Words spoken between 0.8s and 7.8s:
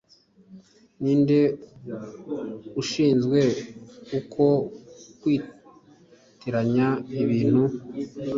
ninde ushinzwe uku kwitiranya ibintu